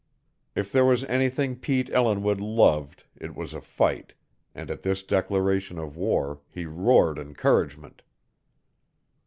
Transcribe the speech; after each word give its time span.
If 0.55 0.71
there 0.71 0.83
was 0.83 1.03
anything 1.03 1.57
Pete 1.59 1.87
Ellinwood 1.91 2.41
loved 2.41 3.03
it 3.15 3.35
was 3.35 3.53
a 3.53 3.61
fight, 3.61 4.13
and 4.55 4.71
at 4.71 4.81
this 4.81 5.03
declaration 5.03 5.77
of 5.77 5.95
war 5.95 6.41
he 6.49 6.65
roared 6.65 7.19
encouragement. 7.19 8.01